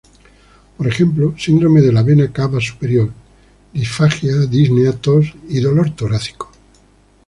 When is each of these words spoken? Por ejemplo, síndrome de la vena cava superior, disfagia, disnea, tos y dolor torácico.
Por 0.77 0.87
ejemplo, 0.87 1.35
síndrome 1.37 1.79
de 1.83 1.93
la 1.93 2.01
vena 2.01 2.33
cava 2.33 2.59
superior, 2.59 3.13
disfagia, 3.71 4.35
disnea, 4.55 4.93
tos 4.93 5.31
y 5.47 5.59
dolor 5.59 5.93
torácico. 5.95 6.51